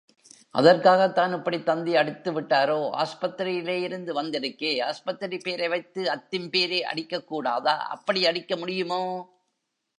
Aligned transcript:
அதற்காகத்தான் 0.51 1.33
இப்படித் 1.33 1.65
தந்தி 1.65 1.93
அடித்துவிட்டாரோ? 1.93 2.79
ஆஸ்பத்திரியிலேயிருந்து 2.93 4.13
வந்திருக்கே? 4.13 4.71
ஆஸ்பத்திரிப் 4.81 5.43
பேரை 5.43 5.67
வைத்து 5.67 6.03
அத்திம்பேரே 6.03 6.81
அடிக்கக்கூடாதா? 6.93 7.77
அப்படி 7.77 8.27
அடிக்க 8.27 8.55
முடியுமோ? 8.55 9.29